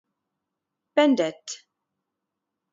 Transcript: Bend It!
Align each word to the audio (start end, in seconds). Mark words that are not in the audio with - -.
Bend 0.95 1.19
It! 1.19 1.61